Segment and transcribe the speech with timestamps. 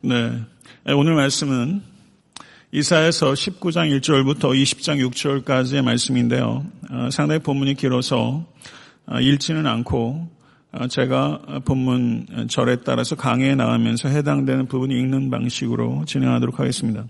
[0.00, 0.42] 네.
[0.86, 1.82] 오늘 말씀은
[2.72, 6.66] 이사에서 19장 1절부터 20장 6절까지의 말씀인데요.
[6.90, 8.44] 어, 상당히 본문이 길어서
[9.06, 10.28] 어, 읽지는 않고
[10.72, 17.04] 어, 제가 본문 절에 따라서 강의에 나가면서 해당되는 부분이 읽는 방식으로 진행하도록 하겠습니다.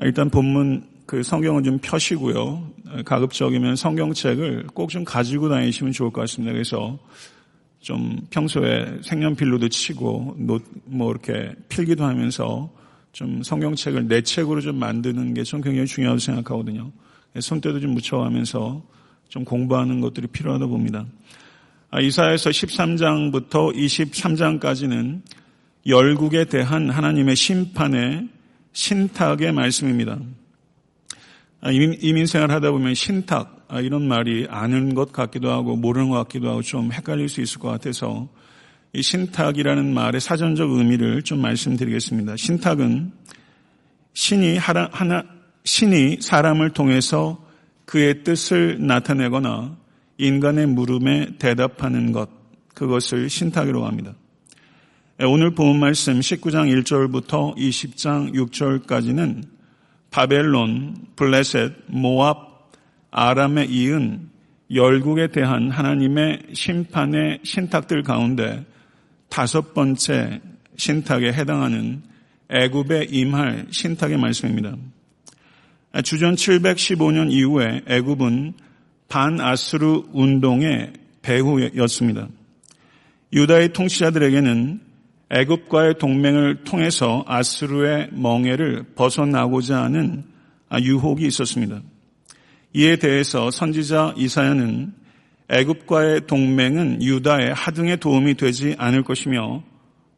[0.00, 2.70] 일단 본문 그 성경은 좀 펴시고요.
[3.04, 6.52] 가급적이면 성경책을 꼭 좀 가지고 다니시면 좋을 것 같습니다.
[6.52, 6.98] 그래서
[7.86, 12.68] 좀 평소에 색연필로도 치고 노, 뭐 이렇게 필기도 하면서
[13.12, 16.90] 좀 성경책을 내 책으로 좀 만드는 게 좀 굉장히 중요하다고 생각하거든요.
[17.38, 18.82] 손때도 좀 묻혀가면서
[19.28, 21.06] 좀 공부하는 것들이 필요하다 봅니다.
[21.90, 25.20] 아, 이사에서 13장부터 23장까지는
[25.86, 28.28] 열국에 대한 하나님의 심판의
[28.72, 30.18] 신탁의 말씀입니다.
[31.60, 36.16] 아, 이민, 생활 하다 보면 신탁 아, 이런 말이 아는 것 같기도 하고 모르는 것
[36.16, 38.28] 같기도 하고 좀 헷갈릴 수 있을 것 같아서
[38.92, 42.36] 이 신탁이라는 말의 사전적 의미를 좀 말씀드리겠습니다.
[42.36, 43.12] 신탁은
[44.14, 45.24] 신이 하나,
[45.64, 47.44] 신이 사람을 통해서
[47.84, 49.76] 그의 뜻을 나타내거나
[50.18, 52.30] 인간의 물음에 대답하는 것
[52.74, 54.14] 그것을 신탁이라고 합니다.
[55.20, 59.44] 오늘 본 말씀 19장 1절부터 20장 6절까지는
[60.10, 62.55] 바벨론, 블레셋, 모압,
[63.18, 64.28] 아람에 이은
[64.70, 68.62] 열국에 대한 하나님의 심판의 신탁들 가운데
[69.30, 70.42] 다섯 번째
[70.76, 72.02] 신탁에 해당하는
[72.50, 74.76] 애굽에 임할 신탁의 말씀입니다.
[76.04, 78.52] 주전 715년 이후에 애굽은
[79.08, 80.92] 반아스루 운동의
[81.22, 82.28] 배후였습니다.
[83.32, 84.80] 유다의 통치자들에게는
[85.30, 90.24] 애굽과의 동맹을 통해서 아스루의 멍해를 벗어나고자 하는
[90.78, 91.80] 유혹이 있었습니다.
[92.76, 94.92] 이에 대해서 선지자 이사야는
[95.48, 99.62] 애굽과의 동맹은 유다의 하등에 도움이 되지 않을 것이며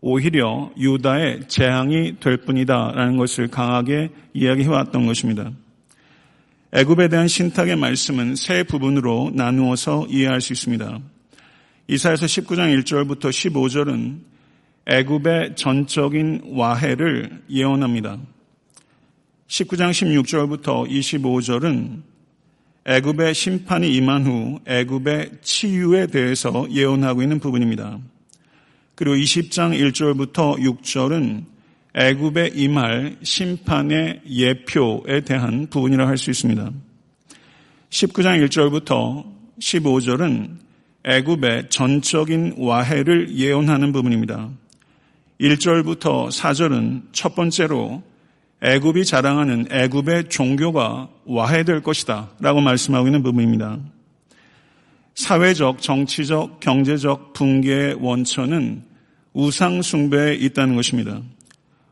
[0.00, 5.52] 오히려 유다의 재앙이 될 뿐이다라는 것을 강하게 이야기해 왔던 것입니다.
[6.72, 10.98] 애굽에 대한 신탁의 말씀은 세 부분으로 나누어서 이해할 수 있습니다.
[11.86, 14.18] 이사에서 19장 1절부터 15절은
[14.86, 18.18] 애굽의 전적인 와해를 예언합니다.
[19.46, 22.17] 19장 16절부터 25절은
[22.88, 27.98] 애굽의 심판이 임한 후 애굽의 치유에 대해서 예언하고 있는 부분입니다.
[28.94, 31.44] 그리고 20장 1절부터 6절은
[31.94, 36.70] 애굽에 임할 심판의 예표에 대한 부분이라 할 수 있습니다.
[37.90, 39.24] 19장 1절부터
[39.60, 40.56] 15절은
[41.04, 44.48] 애굽의 전적인 와해를 예언하는 부분입니다.
[45.42, 48.02] 1절부터 4절은 첫 번째로
[48.60, 53.78] 애굽이 자랑하는 애굽의 종교가 와해될 것이다 라고 말씀하고 있는 부분입니다.
[55.14, 58.82] 사회적, 정치적, 경제적 붕괴의 원천은
[59.32, 61.20] 우상숭배에 있다는 것입니다.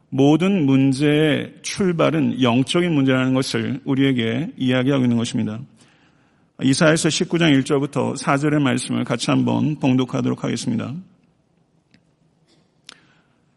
[0.09, 5.61] 모든 문제의 출발은 영적인 문제라는 것을 우리에게 이야기하고 있는 것입니다.
[6.63, 10.95] 이사에서 19장 1절부터 4절의 말씀을 같이 한번 봉독하도록 하겠습니다.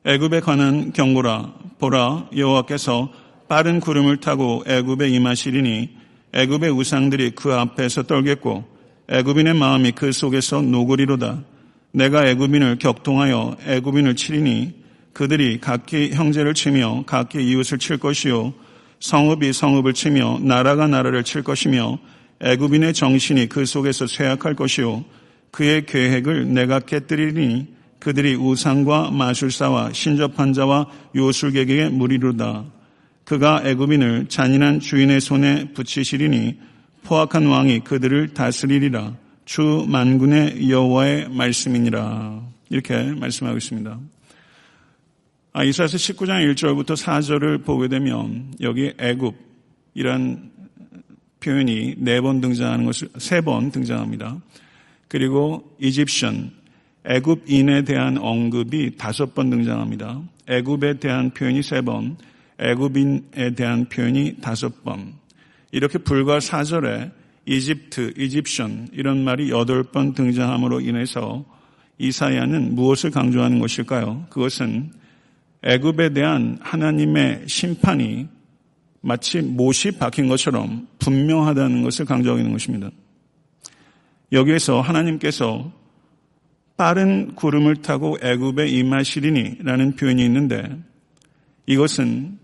[0.05, 3.11] 애굽에 관한 경고라 보라 여호와께서
[3.49, 5.89] 빠른 구름을 타고 애굽에 임하시리니
[6.33, 8.63] 애굽의 우상들이 그 앞에서 떨겠고
[9.09, 11.43] 애굽인의 마음이 그 속에서 노그리로다.
[11.91, 14.75] 내가 애굽인을 격동하여 애굽인을 치리니
[15.13, 18.53] 그들이 각기 형제를 치며 각기 이웃을 칠 것이요.
[18.99, 21.97] 성읍이 성읍을 치며 나라가 나라를 칠 것이며
[22.41, 25.03] 애굽인의 정신이 그 속에서 쇠약할 것이요.
[25.51, 32.65] 그의 계획을 내가 깨뜨리니 그들이 우상과 마술사와 신접한 자와 요술객에게 무리로다.
[33.25, 36.57] 그가 애굽인을 잔인한 주인의 손에 붙이시리니
[37.03, 39.15] 포악한 왕이 그들을 다스리리라.
[39.45, 42.41] 주 만군의 여호와의 말씀이니라.
[42.69, 43.99] 이렇게 말씀하고 있습니다.
[45.53, 50.51] 아, 이사야서 19장 1절부터 4절을 보게 되면 여기 애굽이란
[51.39, 54.37] 표현이 네 번 등장하는 것을 세 번 등장합니다.
[55.07, 56.51] 그리고 이집션
[57.05, 60.21] 애굽인에 대한 언급이 다섯 번 등장합니다.
[60.47, 62.17] 애굽에 대한 표현이 세 번,
[62.59, 65.13] 애굽인에 대한 표현이 다섯 번.
[65.71, 67.11] 이렇게 불과 사절에
[67.45, 71.45] 이집트, 이집션 이런 말이 여덟 번 등장함으로 인해서
[71.97, 74.27] 이사야는 무엇을 강조하는 것일까요?
[74.29, 74.91] 그것은
[75.63, 78.27] 애굽에 대한 하나님의 심판이
[79.01, 82.89] 마치 못이 박힌 것처럼 분명하다는 것을 강조하고 있는 것입니다.
[84.31, 85.71] 여기에서 하나님께서
[86.79, 90.77] 빠른 구름을 타고 애굽에 임하시리니라는 표현이 있는데
[91.65, 92.39] 이것은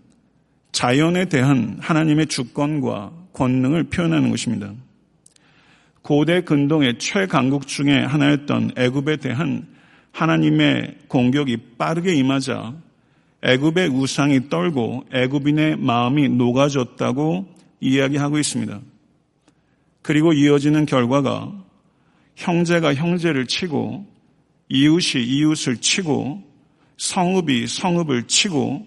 [0.72, 4.74] 자연에 대한 하나님의 주권과 권능을 표현하는 것입니다.
[6.02, 9.68] 고대 근동의 최강국 중의 하나였던 애굽에 대한
[10.12, 12.74] 하나님의 공격이 빠르게 임하자
[13.42, 17.48] 애굽의 우상이 떨고 애굽인의 마음이 녹아졌다고
[17.80, 18.80] 이야기하고 있습니다.
[20.02, 21.54] 그리고 이어지는 결과가
[22.34, 24.15] 형제가 형제를 치고
[24.68, 26.42] 이웃이 이웃을 치고
[26.96, 28.86] 성읍이 성읍을 치고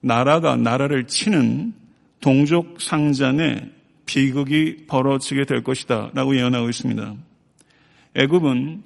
[0.00, 1.72] 나라가 나라를 치는
[2.20, 3.70] 동족 상잔의
[4.04, 7.14] 비극이 벌어지게 될 것이다 라고 예언하고 있습니다.
[8.14, 8.82] 애굽은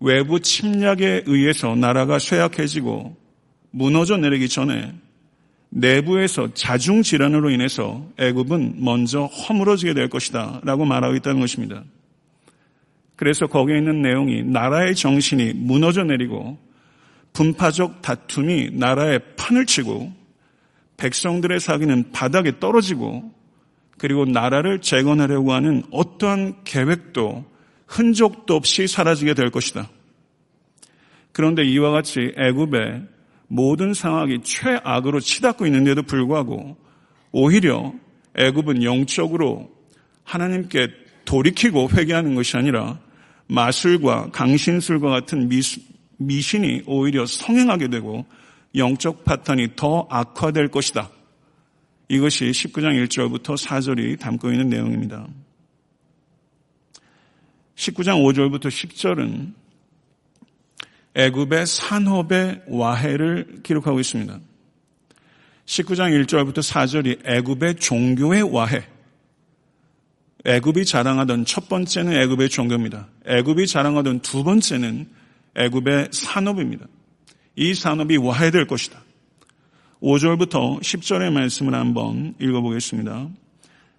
[0.00, 3.16] 외부 침략에 의해서 나라가 쇠약해지고
[3.70, 4.94] 무너져 내리기 전에
[5.70, 11.82] 내부에서 자중 질환으로 인해서 애굽은 먼저 허물어지게 될 것이다 라고 말하고 있다는 것입니다.
[13.18, 16.56] 그래서 거기에 있는 내용이 나라의 정신이 무너져 내리고
[17.32, 20.12] 분파적 다툼이 나라의 판을 치고
[20.98, 23.34] 백성들의 사기는 바닥에 떨어지고
[23.98, 27.44] 그리고 나라를 재건하려고 하는 어떠한 계획도
[27.88, 29.90] 흔적도 없이 사라지게 될 것이다.
[31.32, 33.02] 그런데 이와 같이 애굽의
[33.48, 36.76] 모든 상황이 최악으로 치닫고 있는데도 불구하고
[37.32, 37.92] 오히려
[38.36, 39.72] 애굽은 영적으로
[40.22, 40.86] 하나님께
[41.24, 43.00] 돌이키고 회개하는 것이 아니라
[43.48, 45.50] 마술과 강신술과 같은
[46.18, 48.26] 미신이 오히려 성행하게 되고
[48.74, 51.10] 영적 파탄이 더 악화될 것이다.
[52.08, 55.26] 이것이 19장 1절부터 4절이 담고 있는 내용입니다.
[57.74, 59.52] 19장 5절부터 10절은
[61.14, 64.38] 애굽의 산업의 와해를 기록하고 있습니다.
[65.66, 68.84] 19장 1절부터 4절이 애굽의 종교의 와해.
[70.44, 73.08] 애굽이 자랑하던 첫 번째는 애굽의 종교입니다.
[73.26, 75.08] 애굽이 자랑하던 두 번째는
[75.56, 76.86] 애굽의 산업입니다.
[77.56, 79.02] 이 산업이 와해될 것이다.
[80.00, 83.28] 5절부터 10절의 말씀을 한번 읽어보겠습니다.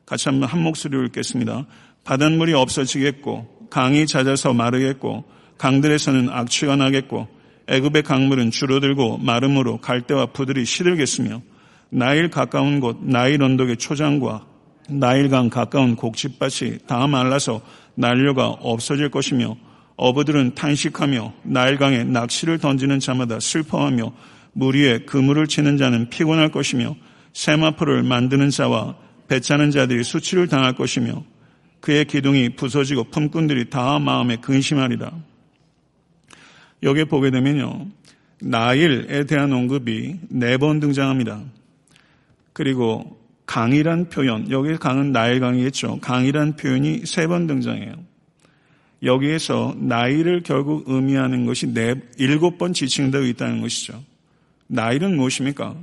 [0.06, 1.65] 같이 한번 한 목소리로 읽겠습니다.
[2.06, 5.25] 바닷물이 없어지겠고 강이 잦아서 마르겠고
[5.57, 7.27] 강들에서는 악취가 나겠고
[7.68, 11.41] 애굽의 강물은 줄어들고 마름으로 갈대와 푸들이 시들겠으며
[11.89, 14.47] 나일 가까운 곳 나일 언덕의 초장과
[14.89, 17.62] 나일강 가까운 곡집밭이 다 말라서
[17.95, 19.57] 난료가 없어질 것이며
[19.97, 24.13] 어부들은 탄식하며 나일강에 낚시를 던지는 자마다 슬퍼하며
[24.53, 26.95] 물 위에 그물을 치는 자는 피곤할 것이며
[27.33, 28.95] 세마포를 만드는 자와
[29.27, 31.24] 배차는 자들이 수치를 당할 것이며
[31.81, 35.12] 그의 기둥이 부서지고 품꾼들이 다 마음에 근심하리라.
[36.83, 37.88] 여기에 보게 되면요.
[38.41, 41.41] 나일에 대한 언급이 네 번 등장합니다.
[42.53, 43.19] 그리고
[43.50, 46.01] 강이란 표현, 여기 강은 나일 강이겠죠.
[46.01, 47.94] 강이란 표현이 세 번 등장해요.
[49.01, 54.04] 여기에서 나일을 결국 의미하는 것이 네, 일곱 번 지칭되어 있다는 것이죠.
[54.68, 55.75] 나일은 무엇입니까?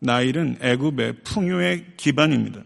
[0.00, 2.60] 나일은 애굽의 풍요의 기반입니다.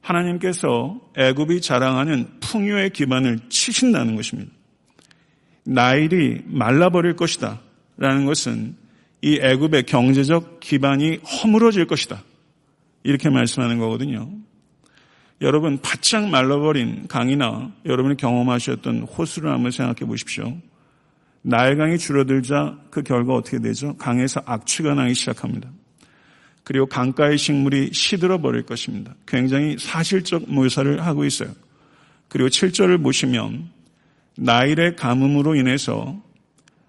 [0.00, 4.52] 하나님께서 애굽이 자랑하는 풍요의 기반을 치신다는 것입니다.
[5.64, 7.60] 나일이 말라버릴 것이다.
[7.96, 8.76] 라는 것은
[9.22, 12.22] 이 애굽의 경제적 기반이 허물어질 것이다.
[13.06, 14.28] 이렇게 말씀하는 거거든요.
[15.40, 20.56] 여러분 바짝 말라버린 강이나 여러분이 경험하셨던 호수를 한번 생각해 보십시오.
[21.42, 23.96] 나일강이 줄어들자 그 결과 어떻게 되죠?
[23.96, 25.70] 강에서 악취가 나기 시작합니다.
[26.64, 29.14] 그리고 강가의 식물이 시들어 버릴 것입니다.
[29.24, 31.50] 굉장히 사실적 묘사를 하고 있어요.
[32.28, 33.70] 그리고 7절을 보시면
[34.36, 36.20] 나일의 가뭄으로 인해서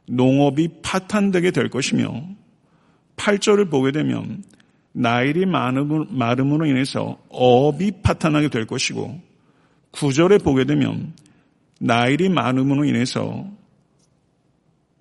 [0.08, 2.24] 농업이 파탄되게 될 것이며
[3.18, 4.44] 8절을 보게 되면
[5.00, 9.22] 나일이 마름으로 인해서 업이 파탄하게 될 것이고
[9.92, 11.14] 9절에 보게 되면
[11.80, 13.48] 나일이 마름으로 인해서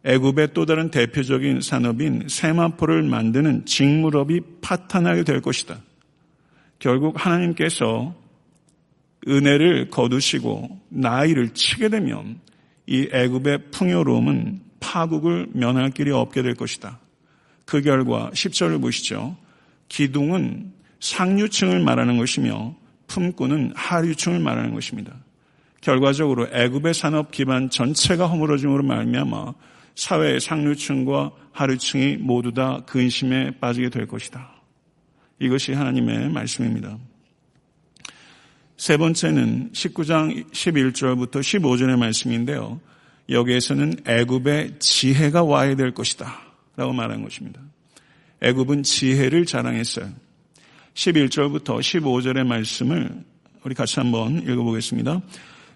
[0.05, 5.81] 애굽의 또 다른 대표적인 산업인 세마포를 만드는 직물업이 파탄하게 될 것이다.
[6.79, 8.15] 결국 하나님께서
[9.27, 12.39] 은혜를 거두시고 나이를 치게 되면
[12.87, 17.01] 이 애굽의 풍요로움은 파국을 면할 길이 없게 될 것이다.
[17.65, 19.37] 그 결과 10절을 보시죠.
[19.89, 22.75] 기둥은 상류층을 말하는 것이며
[23.07, 25.15] 품꾼은 하류층을 말하는 것입니다.
[25.81, 29.55] 결과적으로 애굽의 산업 기반 전체가 허물어짐으로 말미암아
[29.95, 34.53] 사회의 상류층과 하류층이 모두 다 근심에 빠지게 될 것이다.
[35.39, 36.99] 이것이 하나님의 말씀입니다.
[38.77, 42.81] 세 번째는 19장 11절부터 15절의 말씀인데요.
[43.29, 46.41] 여기에서는 애굽의 지혜가 와야 될 것이다.
[46.77, 47.61] 라고 말한 것입니다.
[48.43, 50.09] 애굽은 지혜를 자랑했어요.
[50.95, 53.11] 11절부터 15절의 말씀을
[53.65, 55.21] 우리 같이 한번 읽어보겠습니다.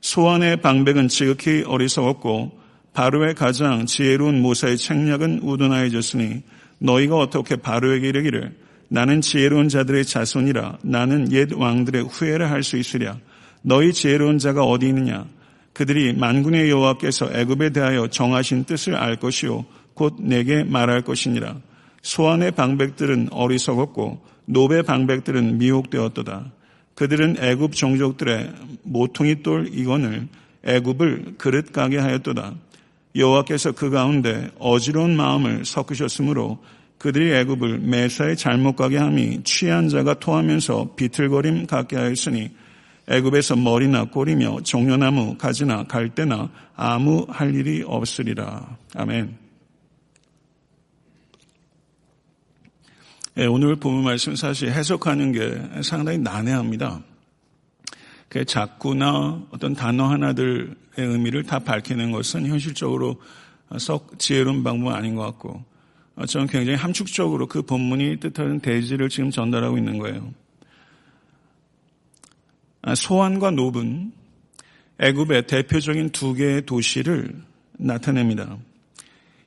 [0.00, 2.58] 소환의 방백은 지극히 어리석었고
[2.92, 6.42] 바로의 가장 지혜로운 모사의 책략은 우둔하여졌으니
[6.78, 8.56] 너희가 어떻게 바로에게 이르기를
[8.88, 13.18] 나는 지혜로운 자들의 자손이라 나는 옛 왕들의 후회를 할 수 있으랴
[13.62, 15.26] 너희 지혜로운 자가 어디 있느냐
[15.72, 19.64] 그들이 만군의 여호와께서 애굽에 대하여 정하신 뜻을 알 것이요
[19.94, 21.56] 곧 내게 말할 것이니라.
[22.02, 26.52] 소환의 방백들은 어리석었고 노베 방백들은 미혹되었도다.
[26.94, 28.52] 그들은 애굽 종족들의
[28.82, 30.28] 모퉁이 돌 이건을
[30.64, 32.54] 애굽을 그릇 가게 하였도다.
[33.16, 36.58] 여호와께서 그 가운데 어지러운 마음을 섞으셨으므로
[36.98, 42.50] 그들이 애굽을 매사에 잘못 가게 함이 취한 자가 토하면서 비틀거림 갖게 하였으니
[43.08, 48.76] 애굽에서 머리나 꼬리며 종려나무 가지나 갈대나 아무 할 일이 없으리라.
[48.94, 49.49] 아멘.
[53.36, 57.00] 예, 오늘 보면 말씀 사실 해석하는 게 상당히 난해합니다.
[58.28, 63.20] 그 작구나 어떤 단어 하나들의 의미를 다 밝히는 것은 현실적으로
[63.78, 65.64] 썩 지혜로운 방법은 아닌 것 같고
[66.26, 70.34] 저는 굉장히 함축적으로 그 본문이 뜻하는 대지를 지금 전달하고 있는 거예요.
[72.82, 74.12] 아, 소환과 노은
[74.98, 77.32] 애굽의 대표적인 두 개의 도시를
[77.78, 78.58] 나타냅니다.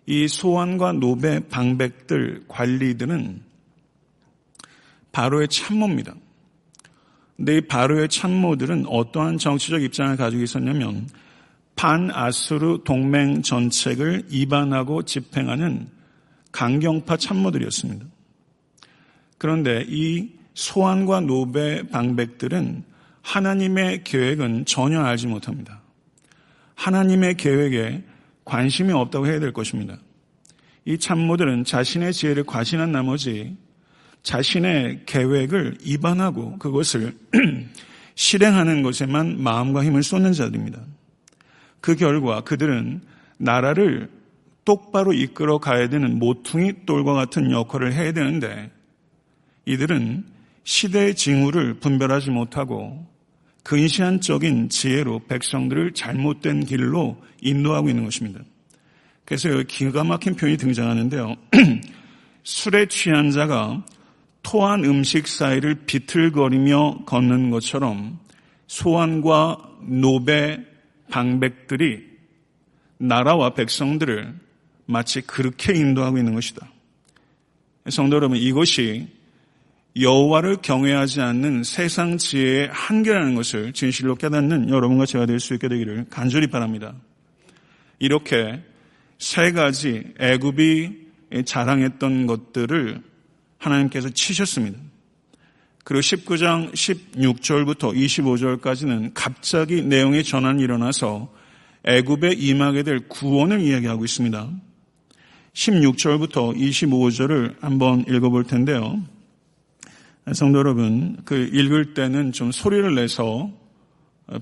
[0.06, 3.53] 이 소환과 노의 방백들 관리들은
[5.14, 6.14] 바로의 참모입니다.
[7.38, 11.08] 근데 이 바로의 참모들은 어떠한 정치적 입장을 가지고 있었냐면
[11.76, 15.88] 반아수르 동맹 정책을 입안하고 집행하는
[16.52, 18.06] 강경파 참모들이었습니다.
[19.38, 22.84] 그런데 이 소환과 노베 방백들은
[23.22, 25.82] 하나님의 계획은 전혀 알지 못합니다.
[26.76, 28.04] 하나님의 계획에
[28.46, 29.98] 관심이 없다고 해야 될 것입니다.
[30.86, 33.56] 이 참모들은 자신의 지혜를 과신한 나머지
[34.24, 37.14] 자신의 계획을 입안하고 그것을
[38.16, 40.82] 실행하는 것에만 마음과 힘을 쏟는 자들입니다.
[41.82, 43.02] 그 결과 그들은
[43.38, 44.10] 나라를
[44.64, 48.72] 똑바로 이끌어 가야 되는 모퉁이 돌과 같은 역할을 해야 되는데
[49.66, 50.26] 이들은
[50.64, 53.06] 시대의 징후를 분별하지 못하고
[53.64, 58.40] 근시안적인 지혜로 백성들을 잘못된 길로 인도하고 있는 것입니다.
[59.26, 61.36] 그래서 기가 막힌 표현이 등장하는데요.
[62.44, 63.84] 술에 취한 자가
[64.44, 68.20] 토한 음식 사이를 비틀거리며 걷는 것처럼
[68.68, 70.60] 소환과 노배
[71.10, 72.14] 방백들이
[72.98, 74.34] 나라와 백성들을
[74.86, 76.70] 마치 그렇게 인도하고 있는 것이다.
[77.90, 79.08] 성도 여러분, 이것이
[80.00, 86.06] 여호와를 경외하지 않는 세상 지혜의 한계라는 것을 진실로 깨닫는 여러분과 제가 될 수 있게 되기를
[86.10, 86.96] 간절히 바랍니다.
[88.00, 88.62] 이렇게
[89.20, 91.04] 세 가지 애굽이
[91.46, 93.02] 자랑했던 것들을
[93.66, 94.80] 하나님께서 치셨습니다.
[95.84, 101.32] 그리고 19장 16절부터 25절까지는 갑자기 내용의 전환이 일어나서
[101.84, 104.50] 애굽에 임하게 될 구원을 이야기하고 있습니다.
[105.54, 109.02] 16절부터 25절을 한번 읽어볼 텐데요.
[110.32, 113.52] 성도 여러분, 그 읽을 때는 좀 소리를 내서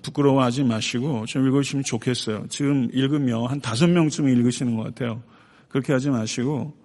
[0.04, 2.46] 부끄러워하지 마시고 좀 읽으시면 좋겠어요.
[2.50, 5.24] 지금 읽으면 한 다섯 명쯤 읽으시는 것 같아요.
[5.70, 6.80] 그렇게 하지 마시고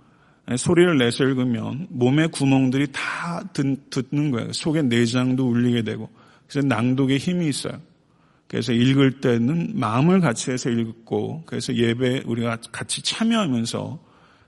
[0.55, 4.53] 소리를 내서 읽으면 몸의 구멍들이 다 듣는 거예요.
[4.53, 6.09] 속의 내장도 울리게 되고.
[6.47, 7.81] 그래서 낭독에 힘이 있어요.
[8.47, 13.99] 그래서 읽을 때는 마음을 같이 해서 읽고, 그래서 예배 우리가 같이 참여하면서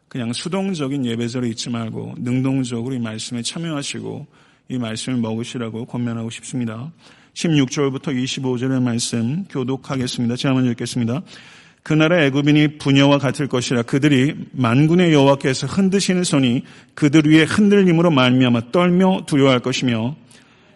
[0.07, 4.27] 그냥 수동적인 예배자로 있지 말고 능동적으로 이 말씀에 참여하시고
[4.69, 6.93] 이 말씀을 먹으시라고 권면하고 싶습니다.
[7.35, 10.37] 16절부터 25절의 말씀 교독하겠습니다.
[10.37, 11.23] 제가 먼저 읽겠습니다.
[11.89, 16.65] 그나라 애굽인이 부녀와 같을 것이라 그들이 만군의 여호와께서 흔드시는 손이
[16.95, 20.15] 그들 위에 흔들림으로 말미암아 떨며 두려워할 것이며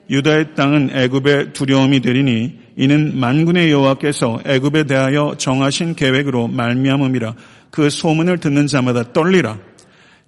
[0.09, 7.35] 유다의 땅은 애굽의 두려움이 되리니 이는 만군의 여호와께서 애굽에 대하여 정하신 계획으로 말미암음이라
[7.71, 9.59] 그 소문을 듣는 자마다 떨리라.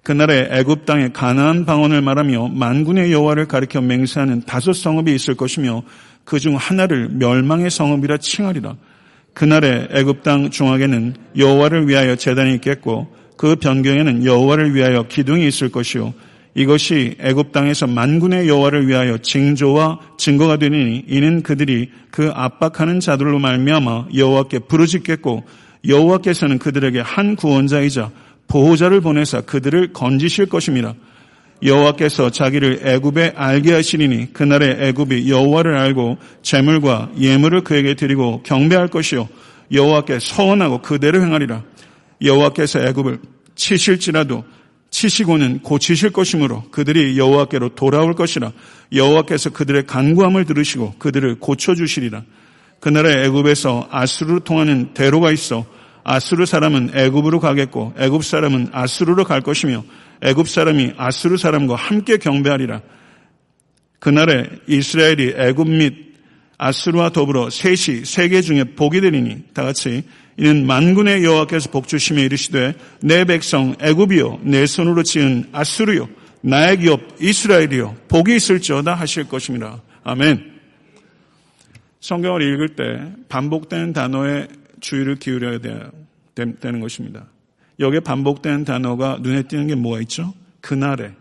[0.03, 5.81] 그날에 애굽 땅에 가나안 방언을 말하며 만군의 여호와를 가리켜 맹세하는 다섯 성읍이 있을 것이며
[6.25, 8.75] 그 중 하나를 멸망의 성읍이라 칭하리라
[9.35, 16.13] 그날에 애굽 땅 중앙에는 여호와를 위하여 재단이 있겠고 그 변경에는 여호와를 위하여 기둥이 있을 것이요
[16.55, 24.07] 이것이 애굽 땅에서 만군의 여호와를 위하여 징조와 증거가 되니 이는 그들이 그 압박하는 자들로 말미암아
[24.15, 25.43] 여호와께 부르짖겠고
[25.85, 28.11] 여호와께서는 그들에게 한 구원자이자
[28.47, 30.93] 보호자를 보내사 그들을 건지실 것입니다.
[31.63, 39.29] 여호와께서 자기를 애굽에 알게 하시리니 그날에 애굽이 여호와를 알고 재물과 예물을 그에게 드리고 경배할 것이요
[39.71, 41.63] 여호와께 서원하고 그대로 행하리라.
[42.21, 43.19] 여호와께서 애굽을
[43.55, 44.43] 치실지라도
[44.89, 48.51] 치시고는 고치실 것이므로 그들이 여호와께로 돌아올 것이라.
[48.93, 52.23] 여호와께서 그들의 간구함을 들으시고 그들을 고쳐 주시리라.
[52.79, 55.65] 그날에 애굽에서 아수르로 통하는 대로가 있어
[56.03, 59.83] 아수르 사람은 애굽으로 가겠고 애굽 사람은 아수르로 갈 것이며
[60.21, 62.81] 애굽 사람이 아수르 사람과 함께 경배하리라.
[63.99, 66.05] 그날에 이스라엘이 애굽 및
[66.57, 70.03] 아스루와 더불어 셋이 세계 중에 복이 되리니 다 같이
[70.37, 76.07] 이는 만군의 여호와께서 복주심에 이르시되 내 백성 애굽이요 내 손으로 지은 아스루요
[76.41, 79.81] 나의 기업 이스라엘이요 복이 있을지어다 하실 것입니다.
[80.03, 80.53] 아멘.
[81.99, 84.47] 성경을 읽을 때 반복되는 단어에
[84.79, 85.59] 주의를 기울여야
[86.35, 87.25] 되는 것입니다.
[87.79, 90.33] 여기에 반복되는 단어가 눈에 띄는 게 뭐가 있죠?
[90.61, 91.13] 그날에.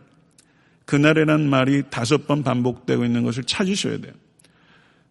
[0.84, 4.12] 그날에란 말이 다섯 번 반복되고 있는 것을 찾으셔야 돼요.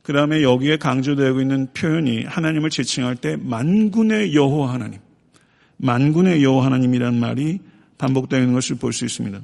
[0.01, 4.99] 그 다음에 여기에 강조되고 있는 표현이 하나님을 지칭할 때 만군의 여호와 하나님,
[5.77, 7.59] 만군의 여호와 하나님이란 말이
[7.97, 9.39] 반복되어 있는 것을 볼 수 있습니다.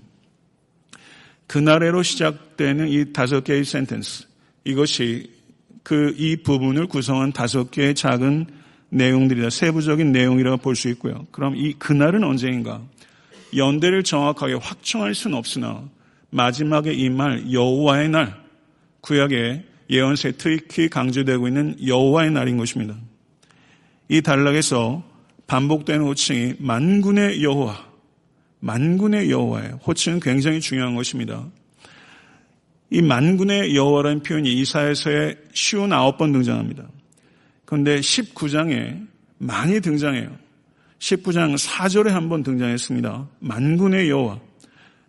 [1.47, 4.27] 그날에로 시작되는 이 다섯 개의 센텐스,
[4.65, 5.31] 이것이
[5.83, 8.45] 그 이 부분을 구성한 다섯 개의 작은
[8.89, 9.49] 내용들이다.
[9.49, 11.27] 세부적인 내용이라고 볼 수 있고요.
[11.31, 12.81] 그럼 이 그날은 언제인가?
[13.55, 15.83] 연대를 정확하게 확정할 수는 없으나
[16.29, 18.35] 마지막에 이말 여호와의 날
[19.01, 22.95] 구약의 예언세 특히 강조되고 있는 여호와의 날인 것입니다.
[24.07, 25.03] 이 단락에서
[25.47, 27.87] 반복되는 호칭이 만군의 여호와,
[28.59, 29.79] 만군의 여호와예요.
[29.85, 31.43] 호칭은 굉장히 중요한 것입니다.
[32.91, 36.87] 이 만군의 여호와라는 표현이 이사에서의 쉬운 아홉 번 등장합니다.
[37.69, 39.05] 그런데 19장에
[39.37, 40.35] 많이 등장해요.
[40.97, 43.27] 19장 4절에 한 번 등장했습니다.
[43.41, 44.39] 만군의 여호와.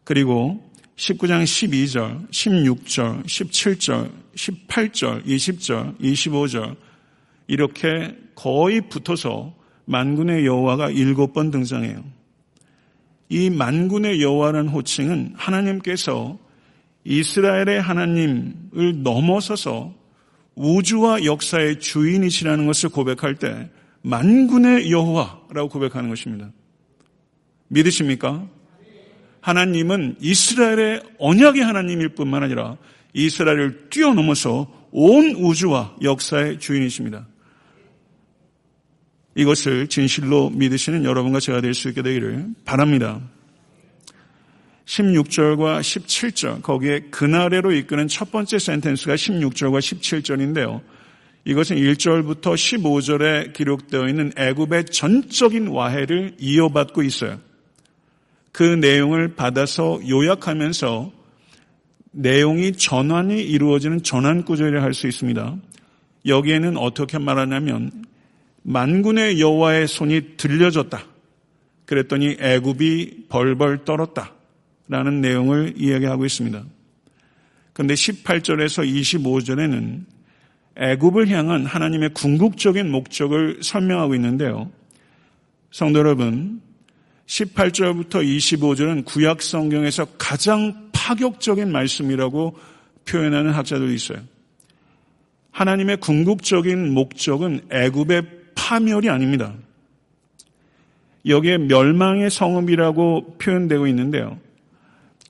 [0.04, 6.76] 그리고 19장 12절, 16절, 17절, 18절, 20절, 25절
[7.46, 9.54] 이렇게 거의 붙어서
[9.86, 12.04] 만군의 여호와가 일곱 번 등장해요.
[13.30, 16.38] 이 만군의 여호와라는 호칭은 하나님께서
[17.04, 19.98] 이스라엘의 하나님을 넘어서서
[20.60, 23.70] 우주와 역사의 주인이시라는 것을 고백할 때
[24.02, 26.52] 만군의 여호와라고 고백하는 것입니다.
[27.68, 28.46] 믿으십니까?
[29.40, 32.76] 하나님은 이스라엘의 언약의 하나님일 뿐만 아니라
[33.14, 37.26] 이스라엘을 뛰어넘어서 온 우주와 역사의 주인이십니다.
[39.36, 43.22] 이것을 진실로 믿으시는 여러분과 제가 될 수 있게 되기를 바랍니다.
[44.86, 50.80] 16절과 17절, 거기에 그날에로 이끄는 첫 번째 센텐스가 16절과 17절인데요.
[51.44, 57.40] 이것은 1절부터 15절에 기록되어 있는 애굽의 전적인 와해를 이어받고 있어요.
[58.52, 61.12] 그 내용을 받아서 요약하면서
[62.12, 65.56] 내용이 전환이 이루어지는 전환 구절이라 할수 있습니다.
[66.26, 68.04] 여기에는 어떻게 말하냐면
[68.62, 71.02] 만군의 여호와의 손이 들려졌다.
[71.86, 74.34] 그랬더니 애굽이 벌벌 떨었다.
[74.90, 76.64] 라는 내용을 이야기하고 있습니다.
[77.72, 80.04] 그런데 18절에서 25절에는
[80.76, 84.68] 애굽을 향한 하나님의 궁극적인 목적을 설명하고 있는데요.
[85.70, 86.60] 성도 여러분,
[87.26, 92.58] 18절부터 25절은 구약 성경에서 가장 파격적인 말씀이라고
[93.08, 94.18] 표현하는 학자들이 있어요.
[95.52, 98.22] 하나님의 궁극적인 목적은 애굽의
[98.56, 99.54] 파멸이 아닙니다.
[101.26, 104.49] 여기에 멸망의 성읍이라고 표현되고 있는데요.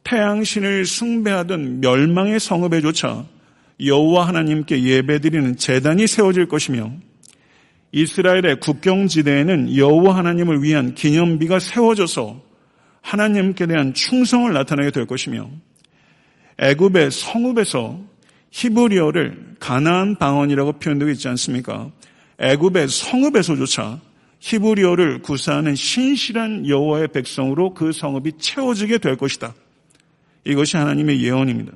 [0.04, 3.24] 태양신을 숭배하던 멸망의 성읍에조차
[3.84, 6.92] 여호와 하나님께 예배드리는 재단이 세워질 것이며
[7.92, 12.42] 이스라엘의 국경지대에는 여호와 하나님을 위한 기념비가 세워져서
[13.02, 15.50] 하나님께 대한 충성을 나타내게 될 것이며
[16.58, 18.00] 애굽의 성읍에서
[18.50, 21.90] 히브리어를 가나안 방언이라고 표현되고 있지 않습니까?
[22.38, 24.00] 애굽의 성읍에서조차
[24.40, 29.54] 히브리어를 구사하는 신실한 여호와의 백성으로 그 성읍이 채워지게 될 것이다.
[30.44, 31.72] 이것이 하나님의 예언입니다.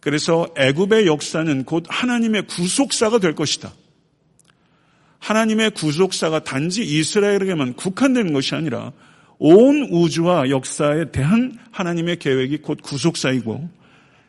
[0.00, 3.72] 그래서 애굽의 역사는 곧 하나님의 구속사가 될 것이다.
[5.20, 8.92] 하나님의 구속사가 단지 이스라엘에게만 국한되는 것이 아니라
[9.38, 13.68] 온 우주와 역사에 대한 하나님의 계획이 곧 구속사이고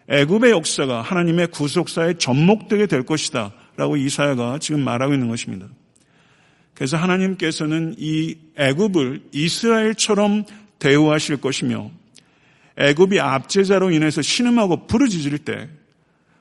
[0.07, 3.53] 애굽의 역사가 하나님의 구속사에 접목되게 될 것이다.
[3.75, 5.67] 라고 이사야가 지금 말하고 있는 것입니다.
[6.75, 10.45] 그래서 하나님께서는 이 애굽을 이스라엘처럼
[10.77, 11.89] 대우하실 것이며
[12.77, 15.69] 애굽이 압제자로 인해서 신음하고 부르짖을 때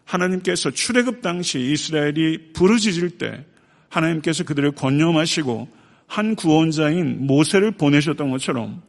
[0.05, 3.45] 하나님께서 출애굽 당시 이스라엘이 부르짖을 때
[3.89, 5.69] 하나님께서 그들을 권념하시고
[6.07, 8.83] 한 구원자인 모세를 보내셨던 것처럼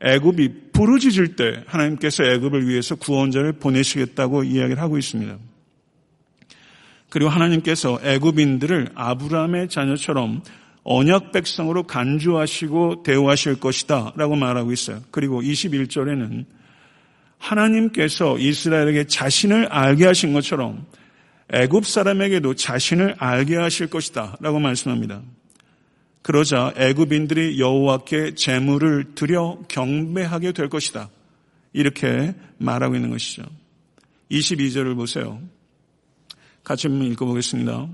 [0.00, 5.38] 애굽이 부르짖을 때 하나님께서 애굽을 위해서 구원자를 보내시겠다고 이야기를 하고 있습니다.
[7.08, 10.42] 그리고 하나님께서 애굽인들을 아브라함의 자녀처럼
[10.82, 15.00] 언약 백성으로 간주하시고 대우하실 것이다 라고 말하고 있어요.
[15.10, 16.44] 그리고 21절에는
[17.46, 20.86] 하나님께서 이스라엘에게 자신을 알게 하신 것처럼
[21.52, 25.22] 애굽 사람에게도 자신을 알게 하실 것이다 라고 말씀합니다.
[26.22, 31.08] 그러자 애굽인들이 여호와께 제물을 드려 경배하게 될 것이다.
[31.72, 33.44] 이렇게 말하고 있는 것이죠.
[34.32, 35.40] 22절을 보세요.
[36.64, 37.88] 같이 한번 읽어보겠습니다.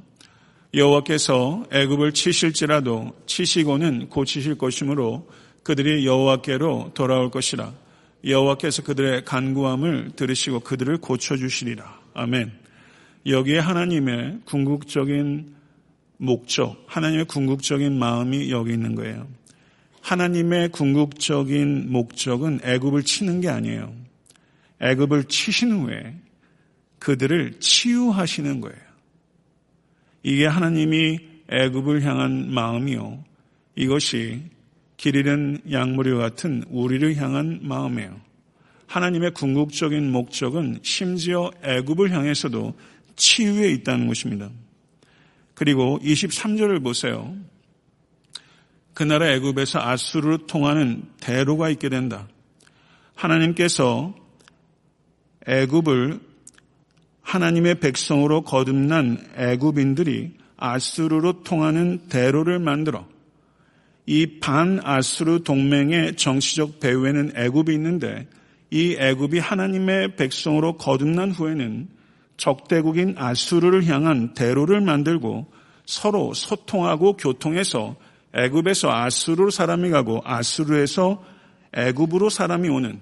[0.72, 5.28] 여호와께서 애굽을 치실지라도 치시고는 고치실 것이므로
[5.62, 7.81] 그들이 여호와께로 돌아올 것이라.
[8.24, 12.00] 여호와께서 그들의 간구함을 들으시고 그들을 고쳐주시리라.
[12.14, 12.52] 아멘.
[13.26, 15.54] 여기에 하나님의 궁극적인
[16.18, 19.26] 목적, 하나님의 궁극적인 마음이 여기 있는 거예요.
[20.00, 23.94] 하나님의 궁극적인 목적은 애굽을 치는 게 아니에요.
[24.80, 26.16] 애굽을 치신 후에
[26.98, 28.78] 그들을 치유하시는 거예요.
[30.22, 33.24] 이게 하나님이 애굽을 향한 마음이요.
[33.74, 34.42] 이것이
[35.02, 38.20] 길 잃은 양무리 같은 우리를 향한 마음이에요.
[38.86, 42.78] 하나님의 궁극적인 목적은 심지어 애굽을 향해서도
[43.16, 44.48] 치유에 있다는 것입니다.
[45.54, 47.34] 그리고 23절을 보세요.
[48.94, 52.28] 그 나라 애굽에서 아수르로 통하는 대로가 있게 된다.
[53.16, 54.14] 하나님께서
[55.48, 56.20] 애굽을
[57.22, 63.10] 하나님의 백성으로 거듭난 애굽인들이 아수르로 통하는 대로를 만들어
[64.06, 68.26] 이 반아수르 동맹의 정치적 배후에는 애굽이 있는데
[68.70, 71.88] 이 애굽이 하나님의 백성으로 거듭난 후에는
[72.36, 75.46] 적대국인 아수르를 향한 대로를 만들고
[75.86, 77.96] 서로 소통하고 교통해서
[78.34, 81.22] 애굽에서 아수르로 사람이 가고 아수르에서
[81.74, 83.00] 애굽으로 사람이 오는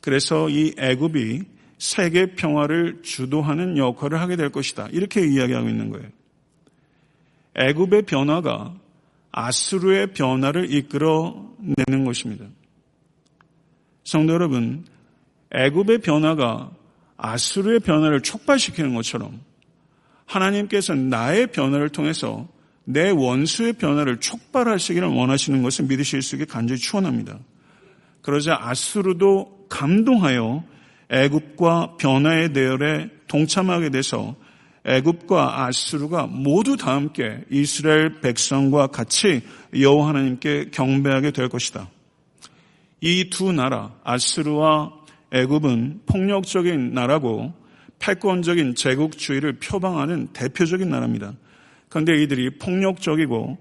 [0.00, 1.42] 그래서 이 애굽이
[1.78, 4.88] 세계 평화를 주도하는 역할을 하게 될 것이다.
[4.92, 6.06] 이렇게 이야기하고 있는 거예요.
[7.56, 8.74] 애굽의 변화가
[9.36, 12.46] 아수르의 변화를 이끌어내는 것입니다.
[14.04, 14.84] 성도 여러분,
[15.52, 16.70] 애굽의 변화가
[17.16, 19.40] 아수르의 변화를 촉발시키는 것처럼
[20.24, 22.46] 하나님께서 나의 변화를 통해서
[22.84, 27.38] 내 원수의 변화를 촉발하시기를 원하시는 것을 믿으실 수 있게 간절히 추원합니다.
[28.22, 30.62] 그러자 아수르도 감동하여
[31.10, 34.36] 애굽과 변화의 대열에 동참하게 돼서
[34.86, 39.42] 애굽과 아수르가 모두 다 함께 이스라엘 백성과 같이
[39.78, 41.88] 여호와 하나님께 경배하게 될 것이다.
[43.00, 44.92] 이 두 나라 아수르와
[45.32, 47.52] 애굽은 폭력적인 나라고
[47.98, 51.34] 패권적인 제국주의를 표방하는 대표적인 나라입니다.
[51.88, 53.58] 그런데 이들이 폭력적이고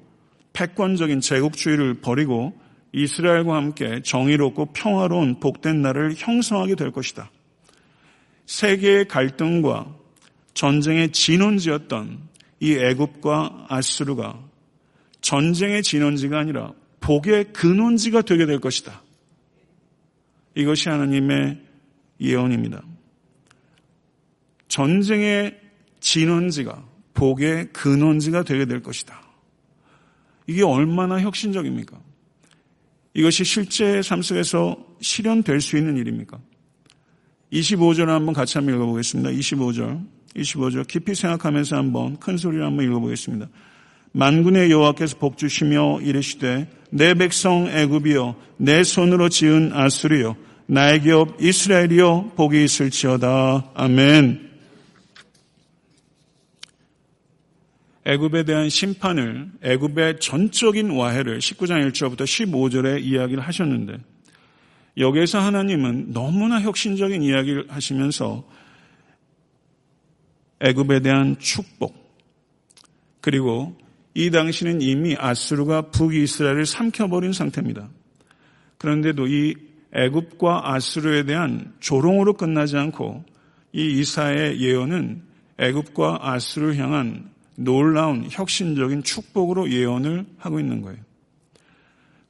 [0.54, 2.54] 패권적인 제국주의를 버리고
[2.94, 7.32] 이스라엘과 함께 정의롭고 평화로운 복된 나라를 형성하게 될 것이다.
[8.46, 10.03] 세계의 갈등과
[10.54, 12.20] 전쟁의 진원지였던
[12.60, 14.40] 이 애굽과 아수르가
[15.22, 19.02] 전쟁의 진원지가 아니라 복의 근원지가 되게 될 것이다.
[20.56, 21.60] 이것이 하나님의
[22.22, 22.84] 예언입니다.
[24.68, 25.60] 전쟁의
[26.00, 29.22] 진원지가 복의 근원지가 되게 될 것이다.
[30.48, 32.00] 이게 얼마나 혁신적입니까?
[33.14, 36.40] 이것이 실제 삶 속에서 실현될 수 있는 일입니까?
[37.52, 39.30] 25절 한번 같이 한번 읽어보겠습니다.
[39.30, 40.06] 25절.
[40.36, 40.88] 25절.
[40.88, 43.48] 깊이 생각하면서 한번 큰 소리로 한번 읽어보겠습니다.
[44.14, 50.36] 만군의 여호와께서 복 주시며 이르시되 내 백성 애굽이여 내 손으로 지은 아수리여
[50.68, 53.72] 나의 기업 이스라엘이여 복이 있을지어다.
[53.74, 54.52] 아멘.
[58.06, 63.98] 애굽에 대한 심판을 애굽의 전적인 와해를 19장 1절부터 15절에 이야기를 하셨는데
[64.98, 68.44] 여기에서 하나님은 너무나 혁신적인 이야기를 하시면서
[70.64, 71.94] 애굽에 대한 축복
[73.22, 73.78] 그리고
[74.14, 77.90] 이 당시는 이미 아수르가 북이스라엘을 삼켜버린 상태입니다.
[78.78, 79.56] 그런데도 이
[79.94, 83.24] 애굽과 아수르에 대한 조롱으로 끝나지 않고
[83.74, 85.24] 이 이사의 예언은
[85.58, 91.00] 애굽과 아수르를 향한 놀라운 혁신적인 축복으로 예언을 하고 있는 거예요.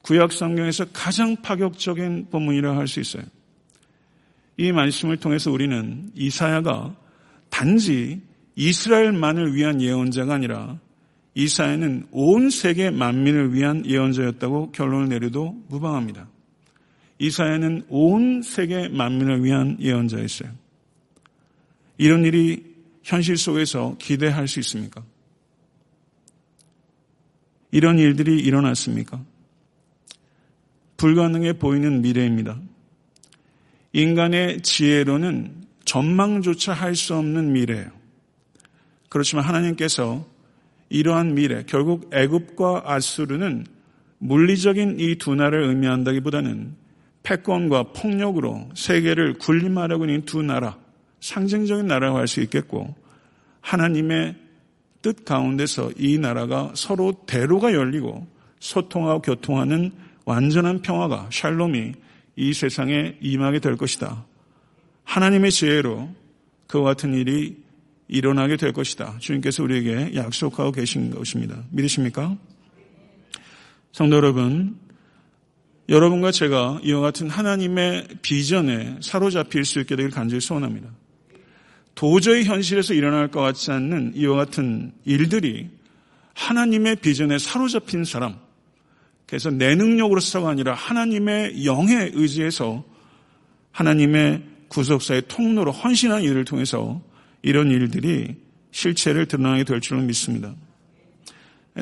[0.02, 3.24] 구약 성경에서 가장 파격적인 본문이라 할 수 있어요.
[4.56, 6.94] 이 말씀을 통해서 우리는 이사야가
[7.50, 8.20] 단지
[8.56, 10.78] 이스라엘만을 위한 예언자가 아니라
[11.34, 16.28] 이사야는 온 세계 만민을 위한 예언자였다고 결론을 내려도 무방합니다.
[17.18, 20.50] 이사야는 온 세계 만민을 위한 예언자였어요.
[21.98, 25.04] 이런 일이 현실 속에서 기대할 수 있습니까?
[27.70, 29.24] 이런 일들이 일어났습니까?
[30.96, 32.60] 불가능해 보이는 미래입니다.
[33.92, 37.90] 인간의 지혜로는 전망조차 할 수 없는 미래예요.
[39.08, 40.26] 그렇지만 하나님께서
[40.88, 43.66] 이러한 미래, 결국 애굽과 아수르는
[44.18, 46.74] 물리적인 이 두 나라를 의미한다기보다는
[47.22, 50.76] 패권과 폭력으로 세계를 군림하려고 있는 두 나라,
[51.20, 52.94] 상징적인 나라라고 할 수 있겠고
[53.60, 54.36] 하나님의
[55.00, 58.26] 뜻 가운데서 이 나라가 서로 대로가 열리고
[58.60, 59.90] 소통하고 교통하는
[60.24, 61.92] 완전한 평화가 샬롬이
[62.36, 64.24] 이 세상에 임하게 될 것이다.
[65.04, 66.14] 하나님의 지혜로
[66.66, 67.62] 그와 같은 일이
[68.08, 69.16] 일어나게 될 것이다.
[69.18, 71.62] 주님께서 우리에게 약속하고 계신 것입니다.
[71.70, 72.36] 믿으십니까?
[73.92, 74.76] 성도 여러분,
[75.88, 80.88] 여러분과 제가 이와 같은 하나님의 비전에 사로잡힐 수 있게 되길 간절히 소원합니다.
[81.94, 85.70] 도저히 현실에서 일어날 것 같지 않는 이와 같은 일들이
[86.34, 88.36] 하나님의 비전에 사로잡힌 사람,
[89.26, 92.84] 그래서 내 능력으로서가 아니라 하나님의 영에 의지해서
[93.70, 97.02] 하나님의 구속사의 통로로 헌신한 일을 통해서
[97.42, 98.36] 이런 일들이
[98.70, 100.54] 실체를 드러나게 될 줄로 믿습니다.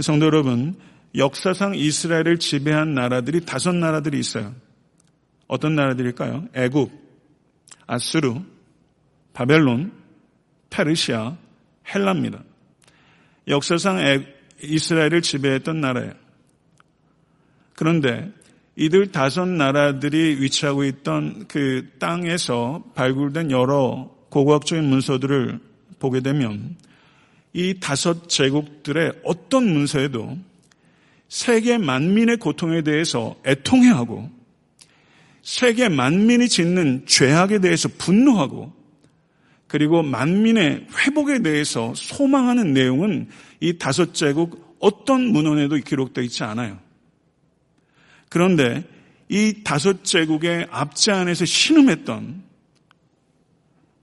[0.01, 0.77] 성도 여러분,
[1.14, 4.55] 역사상 이스라엘을 지배한 나라들이 다섯 나라들이 있어요.
[5.47, 6.49] 어떤 나라들일까요?
[6.55, 6.90] 애굽,
[7.87, 8.40] 아수르,
[9.35, 9.92] 바벨론,
[10.71, 11.37] 페르시아,
[11.95, 12.42] 헬라입니다.
[13.49, 14.25] 역사상
[14.62, 16.12] 이스라엘을 지배했던 나라예요.
[17.75, 18.33] 그런데
[18.77, 25.61] 이들 다섯 나라들이 위치하고 있던 그 땅에서 발굴된 여러 고고학적인 문서들을
[25.99, 26.77] 보게 되면
[27.53, 30.39] 이 다섯 제국들의 어떤 문서에도
[31.29, 34.31] 세계 만민의 고통에 대해서 애통해하고
[35.43, 38.73] 세계 만민이 짓는 죄악에 대해서 분노하고
[39.67, 43.29] 그리고 만민의 회복에 대해서 소망하는 내용은
[43.61, 46.79] 이 다섯 제국 어떤 문헌에도 기록되어 있지 않아요.
[48.33, 48.83] 그런데
[49.29, 52.42] 이 다섯 제국의 앞지 안에서 신음했던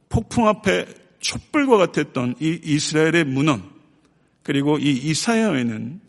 [0.10, 0.86] 폭풍 앞에
[1.20, 3.64] 촛불과 같았던 이 이스라엘의 문헌
[4.44, 6.00] 그리고 이 이사야에는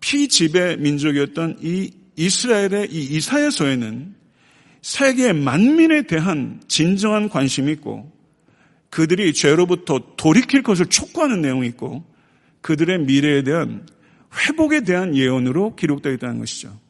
[0.00, 4.14] 피지배 민족이었던 이 이스라엘의 이 이사야서에는
[4.82, 8.12] 세계 만민에 대한 진정한 관심이 있고
[8.90, 12.04] 그들이 죄로부터 돌이킬 것을 촉구하는 내용이 있고
[12.60, 13.86] 그들의 미래에 대한
[14.36, 16.81] 회복에 대한 예언으로 기록되어 있다는 것이죠.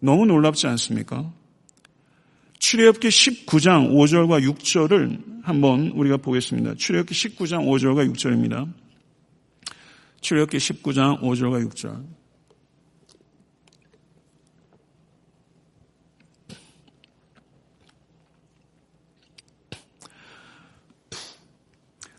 [0.00, 1.32] 너무 놀랍지 않습니까?
[2.58, 6.74] 출애굽기 19장 5절과 6절을 한번 우리가 보겠습니다.
[6.74, 8.72] 출애굽기 19장 5절과 6절입니다.
[10.20, 12.20] 출애굽기 19장 5절과 6절.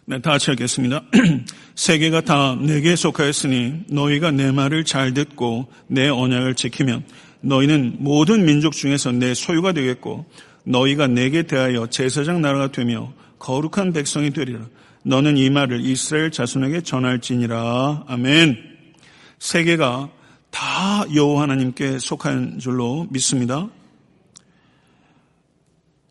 [0.06, 1.04] 네, 다 같이 하겠습니다.
[1.76, 7.06] 세계가 다 내게 속하였으니 너희가 내 말을 잘 듣고 내 언약을 지키면
[7.42, 10.26] 너희는 모든 민족 중에서 내 소유가 되겠고
[10.64, 14.68] 너희가 내게 대하여 제사장 나라가 되며 거룩한 백성이 되리라.
[15.04, 18.06] 너는 이 말을 이스라엘 자손에게 전할지니라.
[18.08, 18.58] 아멘.
[19.40, 20.12] 세계가
[20.52, 23.70] 다 여호와 하나님께 속한 줄로 믿습니다.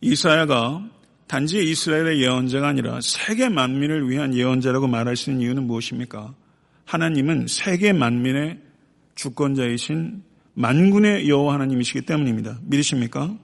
[0.00, 0.82] 이사야가
[1.28, 6.34] 단지 이스라엘의 예언자가 아니라 세계 만민을 위한 예언자라고 말할 수 있는 이유는 무엇입니까?
[6.86, 8.58] 하나님은 세계 만민의
[9.14, 12.58] 주권자이신 만군의 여호와 하나님이시기 때문입니다.
[12.62, 13.34] 믿으십니까?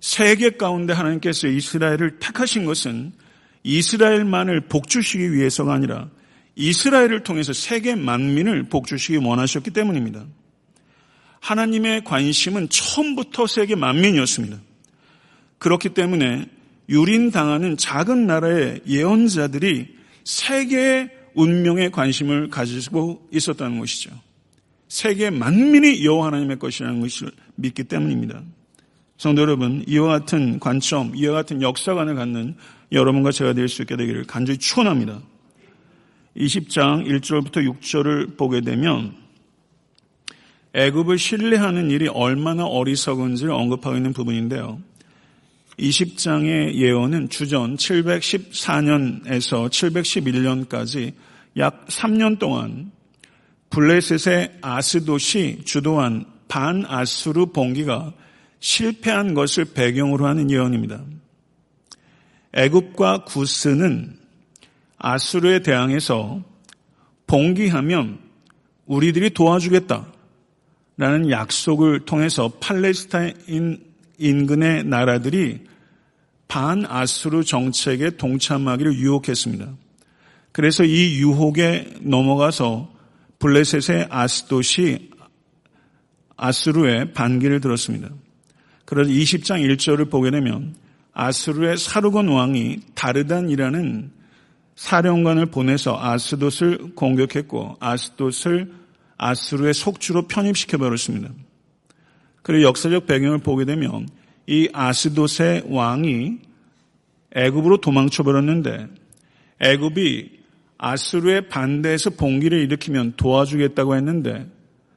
[0.00, 3.12] 세계 가운데 하나님께서 이스라엘을 택하신 것은
[3.62, 6.08] 이스라엘만을 복주시기 위해서가 아니라
[6.56, 10.24] 이스라엘을 통해서 세계 만민을 복주시기 원하셨기 때문입니다.
[11.40, 14.58] 하나님의 관심은 처음부터 세계 만민이었습니다.
[15.58, 16.46] 그렇기 때문에
[16.88, 24.10] 유린당하는 작은 나라의 예언자들이 세계의 운명에 관심을 가지고 있었다는 것이죠.
[24.90, 28.42] 세계 만민이 여호와 하나님의 것이라는 것을 믿기 때문입니다.
[29.16, 32.56] 성도 여러분, 이와 같은 관점, 이와 같은 역사관을 갖는
[32.90, 35.20] 여러분과 제가 될 수 있게 되기를 간절히 축원합니다.
[36.36, 39.14] 20장 1절부터 6절을 보게 되면
[40.72, 44.80] 애굽을 신뢰하는 일이 얼마나 어리석은지를 언급하고 있는 부분인데요.
[45.78, 51.12] 20장의 예언은 주전 714년에서 711년까지
[51.58, 52.90] 약 3년 동안
[53.70, 58.12] 블레셋의 아스도시 주도한 반아수르 봉기가
[58.58, 61.02] 실패한 것을 배경으로 하는 예언입니다.
[62.52, 64.18] 애굽과 구스는
[64.98, 66.42] 아수르에 대항해서
[67.26, 68.18] 봉기하면
[68.86, 70.06] 우리들이 도와주겠다.
[70.96, 73.82] 라는 약속을 통해서 팔레스타인
[74.18, 75.60] 인근의 나라들이
[76.48, 79.72] 반아수르 정책에 동참하기를 유혹했습니다.
[80.52, 82.92] 그래서 이 유혹에 넘어가서
[83.40, 85.10] 블레셋의 아스도시
[86.36, 88.08] 아수르의 반기를 들었습니다.
[88.84, 90.74] 그래서 20장 1절을 보게 되면
[91.12, 94.10] 아수르의 사르곤 왕이 다르단이라는
[94.76, 98.72] 사령관을 보내서 아스돗을 공격했고 아스돗을
[99.18, 101.30] 아수르의 속주로 편입시켜 버렸습니다.
[102.42, 104.08] 그리고 역사적 배경을 보게 되면
[104.46, 106.38] 이 아스돗의 왕이
[107.36, 108.88] 애굽으로 도망쳐 버렸는데
[109.60, 110.39] 애굽이
[110.82, 114.50] 아수르의 반대에서 봉기를 일으키면 도와주겠다고 했는데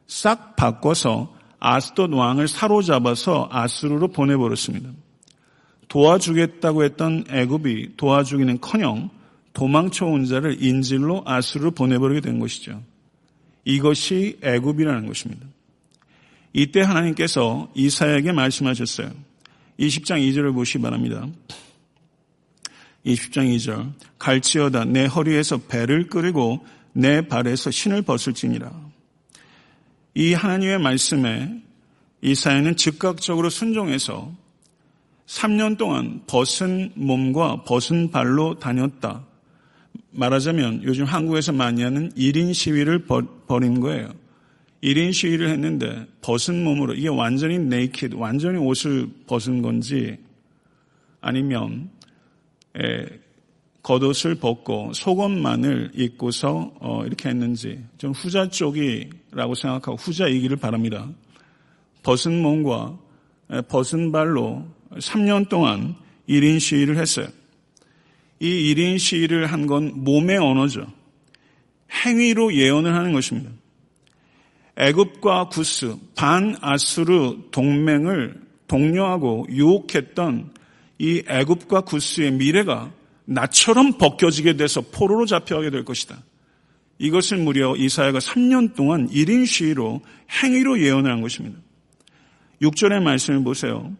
[0.07, 4.89] 싹 바꿔서 아스돗 왕을 사로잡아서 아수르로 보내버렸습니다.
[5.89, 9.09] 도와주겠다고 했던 애굽이 도와주기는커녕
[9.51, 12.81] 도망쳐 온 자를 인질로 아수르로 보내버리게 된 것이죠.
[13.65, 15.45] 이것이 애굽이라는 것입니다.
[16.53, 19.11] 이때 하나님께서 이사야에게 말씀하셨어요.
[19.79, 21.27] 20장 2절을 보시 기 바랍니다.
[23.05, 28.71] 20장 2절 갈지어다 내 허리에서 배를 끌고 내 발에서 신을 벗을지니라.
[30.15, 31.61] 이 하나님의 말씀에
[32.21, 34.31] 이사야는 즉각적으로 순종해서
[35.25, 39.25] 3년 동안 벗은 몸과 벗은 발로 다녔다.
[40.11, 43.05] 말하자면 요즘 한국에서 많이 하는 1인 시위를
[43.47, 44.13] 벌인 거예요.
[44.83, 50.17] 1인 시위를 했는데 벗은 몸으로 이게 완전히 naked, 완전히 옷을 벗은 건지
[51.21, 51.92] 아니면 에,
[53.83, 61.09] 겉옷을 벗고 속옷만을 입고서 어, 이렇게 했는지 좀 후자 쪽이라고 생각하고 후자이기를 바랍니다.
[62.01, 62.97] 벗은 몸과
[63.67, 65.95] 벗은 발로 3년 동안
[66.29, 67.27] 1인 시위를 했어요.
[68.39, 70.85] 이 1인 시위를 한 건 몸의 언어죠.
[72.05, 73.51] 행위로 예언을 하는 것입니다.
[74.77, 80.51] 애굽과 구스, 반 아수르 동맹을 독려하고 유혹했던
[81.03, 82.89] 이 애굽과 구스의 미래가
[83.25, 86.17] 나처럼 벗겨지게 돼서 포로로 잡혀가게 될 것이다.
[86.97, 91.59] 이것을 무려 이사야가 3년 동안 1인 시위로 행위로 예언을 한 것입니다.
[92.61, 93.91] 6절의 말씀을 보세요.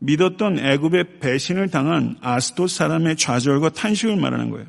[0.00, 4.66] 믿었던 애굽의 배신을 당한 아스도 사람의 좌절과 탄식을 말하는 거예요.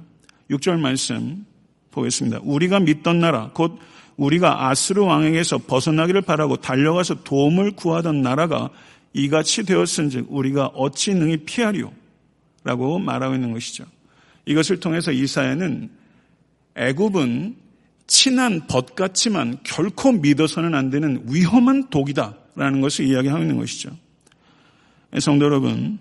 [0.51, 1.45] 6절 말씀
[1.91, 2.39] 보겠습니다.
[2.43, 3.79] 우리가 믿던 나라, 곧
[4.15, 8.69] 우리가 아스르 왕에게서 벗어나기를 바라고 달려가서 도움을 구하던 나라가
[9.15, 11.93] 이같이 되었은즉 우리가 어찌 능히 피하리요?
[12.65, 13.85] 라고 말하고 있는 것이죠.
[14.45, 15.89] 이것을 통해서 이사야는
[16.75, 17.55] 애굽은
[18.07, 23.91] 친한 벗 같지만 결코 믿어서는 안 되는 위험한 독이다라는 것을 이야기하고 있는 것이죠.
[25.19, 25.97] 성도 여러분,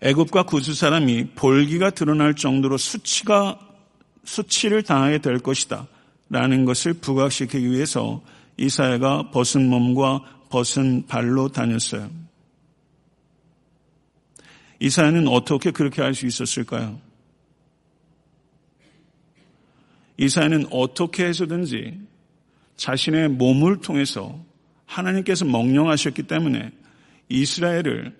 [0.00, 3.60] 애굽과 구수 사람이 볼기가 드러날 정도로 수치가
[4.24, 5.86] 수치를 당하게 될 것이다.
[6.28, 8.20] 라는 것을 부각시키기 위해서
[8.56, 12.10] 이사야가 벗은 몸과 벗은 발로 다녔어요.
[14.80, 16.98] 이사야는 어떻게 그렇게 할 수 있었을까요?
[20.16, 22.00] 이사야는 어떻게 해서든지
[22.76, 24.42] 자신의 몸을 통해서
[24.86, 26.72] 하나님께서 명령하셨기 때문에
[27.28, 28.16] 이스라엘을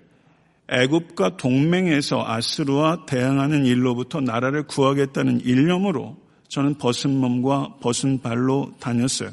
[0.68, 6.18] 애굽과 동맹에서 아스루와 대항하는 일로부터 나라를 구하겠다는 일념으로
[6.48, 9.30] 저는 벗은 몸과 벗은 발로 다녔어요.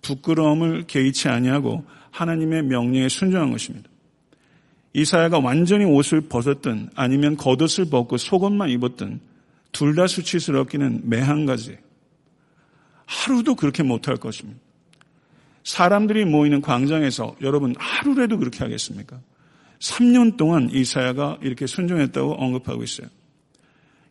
[0.00, 1.84] 부끄러움을 개의치 아니하고
[2.18, 3.88] 하나님의 명령에 순종한 것입니다.
[4.92, 9.20] 이사야가 완전히 옷을 벗었든 아니면 겉옷을 벗고 속옷만 입었든
[9.70, 11.78] 둘 다 수치스럽기는 매한 가지.
[13.06, 14.58] 하루도 그렇게 못할 것입니다.
[15.62, 19.20] 사람들이 모이는 광장에서 여러분 하루라도 그렇게 하겠습니까?
[19.78, 23.06] 3년 동안 이사야가 이렇게 순종했다고 언급하고 있어요.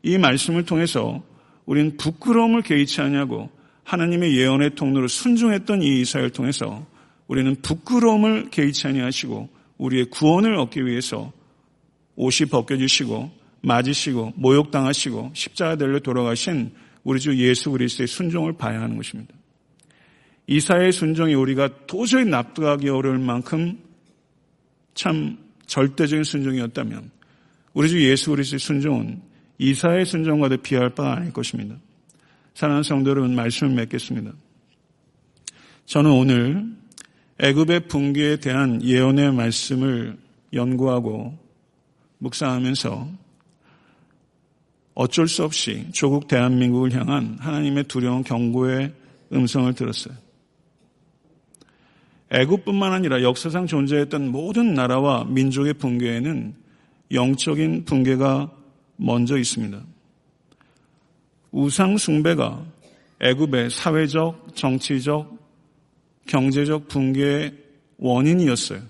[0.04, 1.22] 이 말씀을 통해서
[1.66, 3.50] 우리는 부끄러움을 개의치 않냐고
[3.84, 6.86] 하나님의 예언의 통로를 순종했던 이 이사야를 통해서
[7.28, 11.32] 우리는 부끄러움을 개의치 아니하시고 우리의 구원을 얻기 위해서
[12.16, 16.72] 옷이 벗겨지시고 맞으시고 모욕당하시고 십자가 들려 돌아가신
[17.04, 19.34] 우리 주 예수 그리스도의 순종을 봐야 하는 것입니다.
[20.48, 23.80] 이사의 순종이 우리가 도저히 납득하기 어려울 만큼
[24.94, 27.12] 참 절대적인 순종이었다면
[27.74, 29.22] 우리 주 예수 그리스도의 순종은
[29.60, 31.76] 이사의 순종과도 비할 바가 아닐 것입니다.
[32.54, 34.32] 사랑하는 성도 여러분 말씀을 맺겠습니다.
[35.86, 36.66] 저는 오늘
[37.40, 40.18] 애굽의 붕괴에 대한 예언의 말씀을
[40.54, 41.38] 연구하고
[42.18, 43.10] 묵상하면서
[44.96, 48.94] 어쩔 수 없이 조국 대한민국을 향한 하나님의 두려운 경고의
[49.32, 50.16] 음성을 들었어요.
[52.32, 56.56] 애굽뿐만 아니라 역사상 존재했던 모든 나라와 민족의 붕괴에는
[57.12, 58.52] 영적인 붕괴가
[58.98, 59.80] 먼저 있습니다.
[61.52, 62.66] 우상 숭배가
[63.22, 65.37] 애굽의 사회적, 정치적,
[66.28, 67.54] 경제적 붕괴의
[67.98, 68.82] 원인이었어요.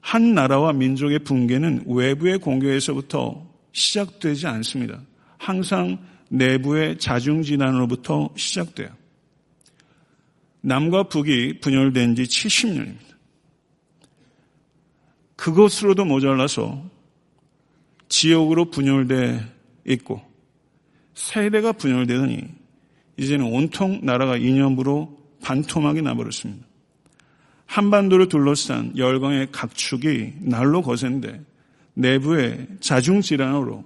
[0.00, 5.00] 한 나라와 민족의 붕괴는 외부의 공격에서부터 시작되지 않습니다.
[5.36, 8.88] 항상 내부의 자중진환으로부터 시작돼요.
[10.60, 13.06] 남과 북이 분열된 지 70년입니다.
[15.36, 16.82] 그것으로도 모자라서
[18.08, 19.44] 지역으로 분열돼
[19.86, 20.22] 있고
[21.14, 22.42] 세대가 분열되더니
[23.16, 25.15] 이제는 온통 나라가 이념으로
[25.46, 26.66] 반토막이 나버렸습니다.
[27.66, 31.40] 한반도를 둘러싼 열강의 각축이 날로 거센데
[31.94, 33.84] 내부의 자중질환으로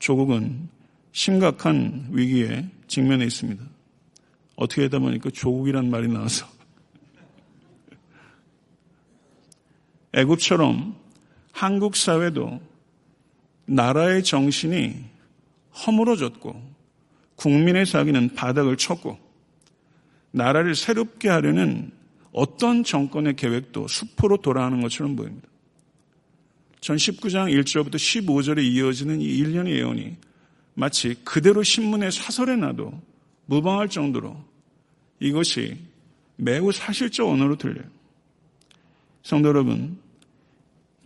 [0.00, 0.68] 조국은
[1.12, 3.64] 심각한 위기에 직면해 있습니다.
[4.56, 6.44] 어떻게 하다 보니까 조국이란 말이 나와서
[10.12, 10.96] 애굽처럼
[11.52, 12.60] 한국 사회도
[13.66, 15.04] 나라의 정신이
[15.86, 16.74] 허물어졌고
[17.36, 19.23] 국민의 사기는 바닥을 쳤고
[20.34, 21.92] 나라를 새롭게 하려는
[22.32, 25.48] 어떤 정권의 계획도 수포로 돌아가는 것처럼 보입니다.
[26.80, 30.16] 전 19장 1절부터 15절에 이어지는 이 1년의 예언이
[30.74, 33.00] 마치 그대로 신문의 사설에 나도
[33.46, 34.36] 무방할 정도로
[35.20, 35.78] 이것이
[36.36, 37.86] 매우 사실적 언어로 들려요.
[39.22, 39.96] 성도 여러분,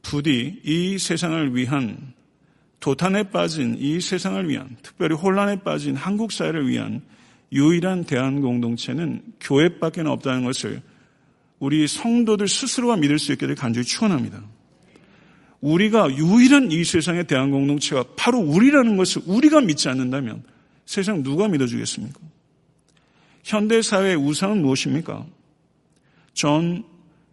[0.01, 2.15] 부디 이 세상을 위한
[2.81, 7.03] 도탄에 빠진 이 세상을 위한 특별히 혼란에 빠진 한국 사회를 위한
[7.53, 10.83] 유일한 대한 공동체는 교회밖에 없다는 것을
[11.59, 14.43] 우리 성도들 스스로가 믿을 수 있게 될 간절히 축원합니다.
[15.61, 20.45] 우리가 유일한 이 세상의 대한 공동체가 바로 우리라는 것을 우리가 믿지 않는다면
[20.87, 22.19] 세상 누가 믿어주겠습니까?
[23.43, 25.27] 현대 사회의 우상은 무엇입니까?
[26.35, 26.85] 전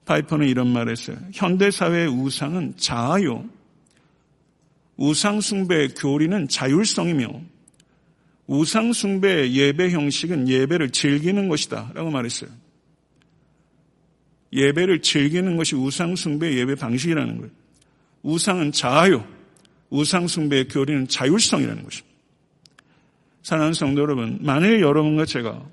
[0.06, 1.18] 파이퍼는 이런 말을 했어요.
[1.34, 3.46] 현대 사회의 우상은 자아요.
[4.98, 7.42] 우상 숭배의 교리는 자율성이며
[8.48, 11.92] 우상 숭배의 예배 형식은 예배를 즐기는 것이다.
[11.94, 12.50] 라고 말했어요.
[14.54, 17.52] 예배를 즐기는 것이 우상 숭배의 예배 방식이라는 거예요.
[18.24, 19.28] 우상은 자아요.
[19.90, 22.16] 우상 숭배의 교리는 자율성이라는 것입니다.
[23.44, 25.64] 사랑하는 성도 여러분, 만일 여러분과 제가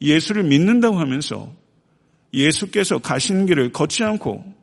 [0.00, 1.54] 예수를 믿는다고 하면서
[2.32, 4.54] 예수께서 가신 길을 걷지 않고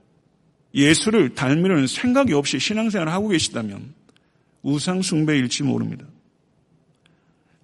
[0.74, 3.94] 예수를 닮으려는 생각이 없이 신앙생활을 하고 계시다면
[4.62, 6.06] 우상 숭배일지 모릅니다.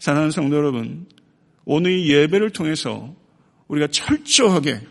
[0.01, 1.05] 사랑하는 성도 여러분,
[1.63, 3.13] 오늘 이 예배를 통해서
[3.67, 4.81] 우리가 철저하게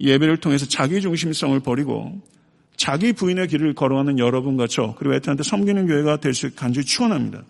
[0.00, 2.18] 예배를 통해서 자기 중심성을 버리고
[2.78, 7.42] 자기 부인의 길을 걸어가는 여러분과 저 그리고 애타한테 섬기는 교회가 될 수 있게 간절히 추원합니다.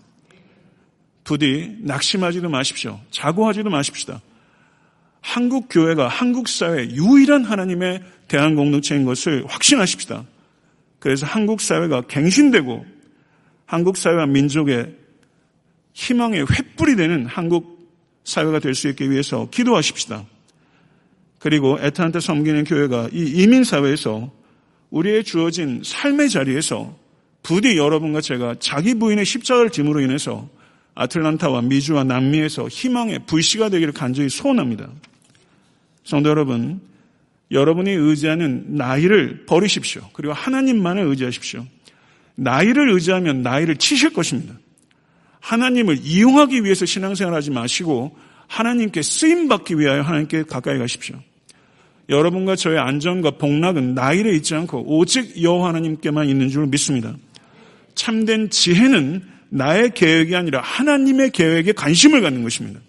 [1.23, 2.99] 부디 낙심하지도 마십시오.
[3.13, 4.21] 자고하지도 마십시다.
[5.21, 10.25] 한국 교회가 한국 사회 유일한 하나님의 대한 공동체인 것을 확신하십시다.
[10.99, 12.85] 그래서 한국 사회가 갱신되고
[13.67, 15.06] 한국 사회와 민족의
[15.97, 17.91] 희망의 횃불이 되는 한국
[18.25, 20.27] 사회가 될 수 있기 위해서 기도하십시다.
[21.39, 24.31] 그리고 애타한테 섬기는 교회가 이 이민 사회에서
[24.91, 26.97] 우리의 주어진 삶의 자리에서
[27.43, 30.49] 부디 여러분과 제가 자기 부인의 십자가를 짐으로 인해서
[30.97, 34.89] 아틀란타와 미주와 남미에서 희망의 불씨가 되기를 간절히 소원합니다.
[36.05, 36.81] 성도 여러분,
[37.51, 40.03] 여러분이 의지하는 나이를 버리십시오.
[40.13, 41.65] 그리고 하나님만을 의지하십시오.
[42.35, 44.55] 나이를 의지하면 나이를 치실 것입니다.
[45.47, 48.17] 하나님을 이용하기 위해서 신앙생활 하지 마시고
[48.49, 51.17] 하나님께 쓰임 받기 위하여 하나님께 가까이 가십시오.
[52.09, 57.15] 여러분과 저의 안전과 복락은 나이에 있지 않고 오직 여호와 하나님께만 있는 줄 믿습니다.
[57.95, 62.81] 참된 지혜는 나의 계획이 아니라 하나님의 계획에 관심을 갖는 것입니다.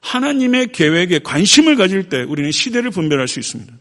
[0.00, 3.72] 하나님의 계획에 관심을 가질 때 우리는 시대를 분별할 수 있습니다.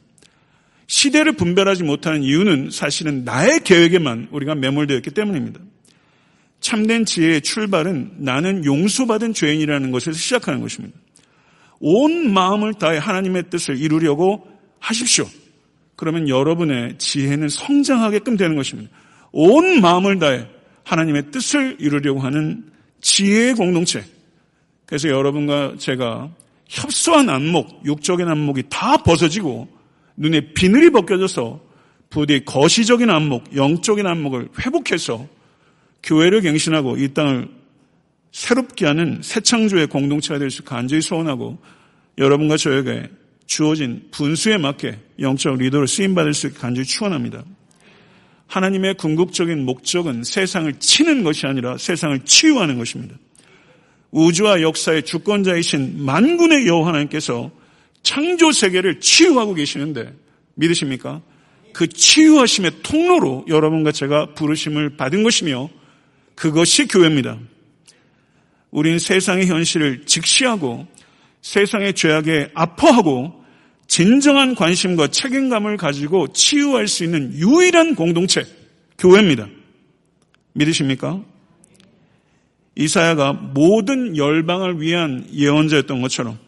[0.86, 5.60] 시대를 분별하지 못하는 이유는 사실은 나의 계획에만 우리가 매몰되어 있기 때문입니다.
[6.64, 10.98] 참된 지혜의 출발은 나는 용서받은 죄인이라는 것에서 시작하는 것입니다.
[11.80, 14.48] 온 마음을 다해 하나님의 뜻을 이루려고
[14.80, 15.28] 하십시오.
[15.98, 18.90] 그러면 여러분의 지혜는 성장하게끔 되는 것입니다.
[19.34, 20.48] 온 마음을 다해
[20.86, 22.64] 하나님의 뜻을 이루려고 하는
[23.02, 24.04] 지혜의 공동체.
[24.86, 26.32] 그래서 여러분과 제가
[26.70, 29.68] 협소한 안목, 육적인 안목이 다 벗어지고
[30.16, 31.60] 눈에 비늘이 벗겨져서
[32.10, 35.28] 부디 거시적인 안목, 영적인 안목을 회복해서
[36.04, 37.48] 교회를 갱신하고 이 땅을
[38.32, 41.60] 새롭게 하는 새 창조의 공동체가 될 수 간절히 소원하고
[42.18, 43.10] 여러분과 저에게
[43.46, 47.44] 주어진 분수에 맞게 영적 리더로 쓰임받을 수 있게 간절히 추원합니다.
[48.48, 53.16] 하나님의 궁극적인 목적은 세상을 치는 것이 아니라 세상을 치유하는 것입니다.
[54.12, 57.52] 우주와 역사의 주권자이신 만군의 여호와 하나님께서
[58.04, 60.14] 창조 세계를 치유하고 계시는데
[60.56, 61.22] 믿으십니까?
[61.74, 65.70] 그 치유하심의 통로로 여러분과 제가 부르심을 받은 것이며
[66.36, 67.38] 그것이 교회입니다.
[68.72, 70.88] 우린 세상의 현실을 직시하고
[71.42, 73.44] 세상의 죄악에 아파하고
[73.88, 78.44] 진정한 관심과 책임감을 가지고 치유할 수 있는 유일한 공동체,
[78.98, 79.48] 교회입니다.
[80.54, 81.24] 믿으십니까?
[82.76, 86.40] 이사야가 모든 열방을 위한 예언자였던 것처럼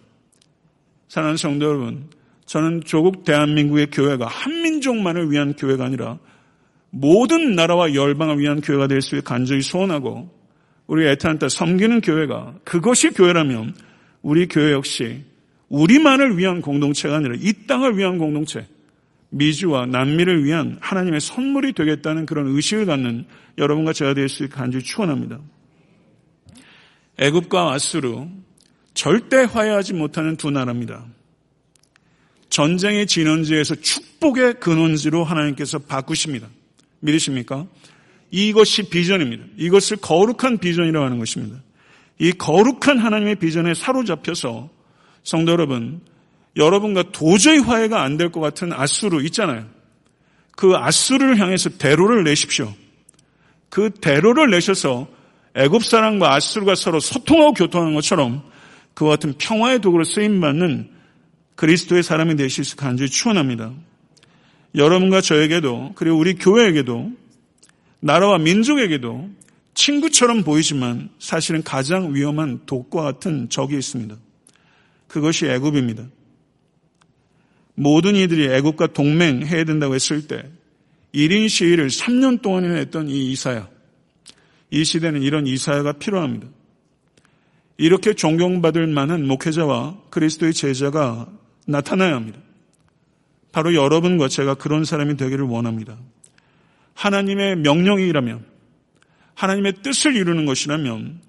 [1.07, 2.09] 사랑하는 성도 여러분,
[2.45, 6.17] 저는 조국 대한민국의 교회가 한민족만을 위한 교회가 아니라
[6.95, 10.33] 모든 나라와 열방을 위한 교회가 될 수 있게 간절히 소원하고
[10.87, 13.75] 우리 애타한테 섬기는 교회가 그것이 교회라면
[14.21, 15.23] 우리 교회 역시
[15.67, 18.65] 우리만을 위한 공동체가 아니라 이 땅을 위한 공동체,
[19.29, 23.25] 미주와 남미를 위한 하나님의 선물이 되겠다는 그런 의식을 갖는
[23.57, 25.39] 여러분과 제가 될 수 있게 간절히 축원합니다.
[27.17, 28.25] 애굽과 아수르
[28.93, 31.05] 절대 화해하지 못하는 두 나라입니다.
[32.49, 36.47] 전쟁의 진원지에서 축복의 근원지로 하나님께서 바꾸십니다.
[36.99, 37.65] 믿으십니까?
[38.31, 39.45] 이것이 비전입니다.
[39.57, 41.57] 이것을 거룩한 비전이라고 하는 것입니다.
[42.19, 44.69] 이 거룩한 하나님의 비전에 사로잡혀서
[45.23, 46.01] 성도 여러분,
[46.55, 49.65] 여러분과 도저히 화해가 안 될 것 같은 아수르 있잖아요.
[50.55, 52.73] 그 아수르를 향해서 대로를 내십시오.
[53.69, 55.07] 그 대로를 내셔서
[55.55, 58.43] 애굽 사람과 아수르가 서로 소통하고 교통하는 것처럼
[58.93, 60.89] 그와 같은 평화의 도구로 쓰임 받는
[61.55, 63.73] 그리스도의 사람이 되실 수 간절히 추원합니다.
[64.75, 67.11] 여러분과 저에게도 그리고 우리 교회에게도
[68.01, 69.29] 나라와 민족에게도
[69.73, 74.15] 친구처럼 보이지만 사실은 가장 위험한 독과 같은 적이 있습니다.
[75.07, 76.05] 그것이 애굽입니다.
[77.75, 80.49] 모든 이들이 애국과 동맹해야 된다고 했을 때
[81.13, 83.69] 1인 시위를 3년 동안이나 했던 이 이사야.
[84.71, 86.47] 이 시대는 이런 이사야가 필요합니다.
[87.77, 91.29] 이렇게 존경받을 만한 목회자와 그리스도의 제자가
[91.67, 92.39] 나타나야 합니다.
[93.55, 95.95] 바로 여러분과 제가 그런 사람이 되기를 원합니다.
[96.93, 98.43] 하나님의 명령이라면,
[99.33, 101.21] 하나님의 뜻을 이루는 것이라면,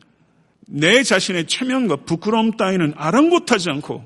[0.66, 4.04] 내 자신의 체면과 부끄러움 따위는 아랑곳하지 않고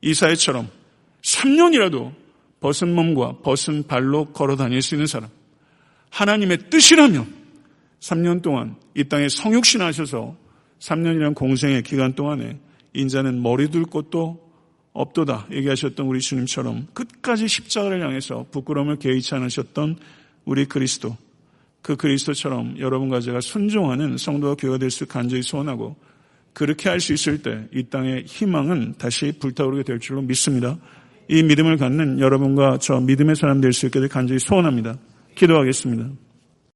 [0.00, 0.70] 이사야처럼
[1.20, 2.14] 3년이라도
[2.60, 5.28] 벗은 몸과 벗은 발로 걸어 다닐 수 있는 사람.
[6.08, 7.34] 하나님의 뜻이라면
[8.00, 10.36] 3년 동안 이 땅에 성육신 하셔서
[10.78, 12.58] 3년이라는 공생의 기간 동안에
[12.94, 14.51] 인자는 머리 둘 곳도
[14.92, 19.96] 없도다 얘기하셨던 우리 주님처럼 끝까지 십자가를 향해서 부끄러움을 개의치 않으셨던
[20.44, 21.16] 우리 그리스도
[21.80, 25.96] 그 그리스도처럼 여러분과 제가 순종하는 성도와 교회가 될 수 간절히 소원하고
[26.52, 30.76] 그렇게 할 수 있을 때 이 땅의 희망은 다시 불타오르게 될 줄로 믿습니다.
[31.28, 34.96] 이 믿음을 갖는 여러분과 저 믿음의 사람 될 수 있게 될 간절히 소원합니다.
[35.34, 36.10] 기도하겠습니다.